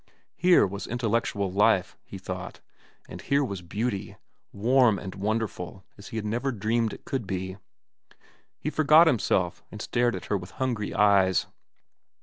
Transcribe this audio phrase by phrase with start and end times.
[0.35, 2.59] Here was intellectual life, he thought,
[3.07, 4.15] and here was beauty,
[4.51, 7.57] warm and wonderful as he had never dreamed it could be.
[8.57, 11.45] He forgot himself and stared at her with hungry eyes.